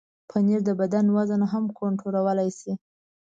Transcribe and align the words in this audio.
پنېر 0.29 0.61
د 0.65 0.69
بدن 0.81 1.05
وزن 1.15 1.41
هم 1.51 1.63
کنټرولولی 1.79 2.49
شي. 2.59 2.73